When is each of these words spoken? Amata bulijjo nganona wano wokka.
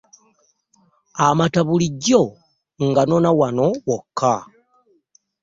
Amata 1.25 1.61
bulijjo 1.67 2.21
nganona 2.87 3.29
wano 3.39 3.65
wokka. 3.87 4.33